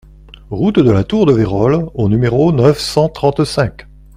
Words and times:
Route 0.49 0.79
de 0.79 0.89
la 0.89 1.03
Tour 1.03 1.27
de 1.27 1.31
Vayrols 1.33 1.85
au 1.93 2.09
numéro 2.09 2.51
neuf 2.51 2.79
cent 2.79 3.07
trente-cinq 3.07 3.85